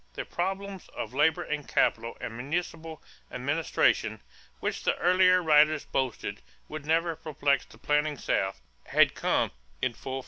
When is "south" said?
8.17-8.59